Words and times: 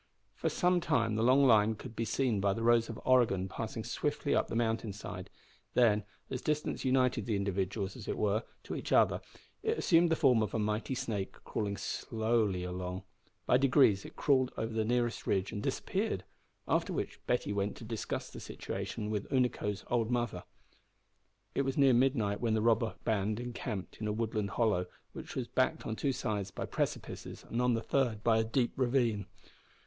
For 0.33 0.49
some 0.49 0.79
time 0.81 1.13
the 1.13 1.21
long 1.21 1.45
line 1.45 1.75
could 1.75 1.95
be 1.95 2.05
seen 2.05 2.39
by 2.41 2.53
the 2.53 2.63
Rose 2.63 2.89
of 2.89 2.99
Oregon 3.05 3.47
passing 3.47 3.83
swiftly 3.83 4.33
up 4.33 4.47
the 4.47 4.55
mountain 4.55 4.93
side. 4.93 5.29
Then, 5.75 6.05
as 6.27 6.41
distance 6.41 6.83
united 6.83 7.27
the 7.27 7.35
individuals, 7.35 7.95
as 7.95 8.07
it 8.07 8.17
were, 8.17 8.41
to 8.63 8.73
each 8.75 8.91
other, 8.91 9.21
it 9.61 9.77
assumed 9.77 10.09
the 10.09 10.15
form 10.15 10.41
of 10.41 10.55
a 10.55 10.57
mighty 10.57 10.95
snake 10.95 11.33
crawling 11.43 11.77
slowly 11.77 12.63
along. 12.63 13.03
By 13.45 13.57
degrees 13.57 14.03
it 14.03 14.15
crawled 14.15 14.51
over 14.57 14.73
the 14.73 14.83
nearest 14.83 15.27
ridge 15.27 15.51
and 15.51 15.61
disappeared, 15.61 16.23
after 16.67 16.91
which 16.91 17.23
Betty 17.27 17.53
went 17.53 17.77
to 17.77 17.83
discuss 17.83 18.31
the 18.31 18.39
situation 18.39 19.11
with 19.11 19.29
Unaco's 19.29 19.83
old 19.87 20.09
mother. 20.09 20.45
It 21.53 21.61
was 21.61 21.77
near 21.77 21.93
midnight 21.93 22.41
when 22.41 22.55
the 22.55 22.61
robber 22.63 22.95
band 23.03 23.39
encamped 23.39 23.97
in 24.01 24.07
a 24.07 24.11
wooded 24.11 24.49
hollow 24.49 24.87
which 25.13 25.35
was 25.35 25.47
backed 25.47 25.85
on 25.85 25.95
two 25.95 26.11
sides 26.11 26.49
by 26.49 26.65
precipices 26.65 27.45
and 27.47 27.61
on 27.61 27.75
the 27.75 27.83
third 27.83 28.23
by 28.23 28.39
a 28.39 28.43
deep 28.43 28.73
ravine. 28.75 29.27